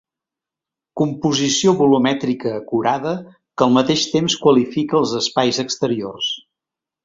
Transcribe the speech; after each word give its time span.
Composició 1.01 1.73
volumètrica 1.81 2.55
acurada 2.61 3.13
que 3.33 3.69
al 3.69 3.77
mateix 3.77 4.09
temps 4.17 4.39
qualifica 4.47 5.01
els 5.05 5.15
espais 5.23 5.65
exteriors. 5.69 6.35